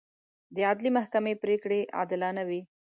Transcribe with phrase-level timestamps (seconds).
[0.55, 2.61] د عدلي محکمې پرېکړې عادلانه وي.